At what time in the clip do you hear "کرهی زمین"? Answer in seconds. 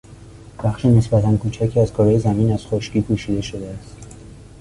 1.93-2.51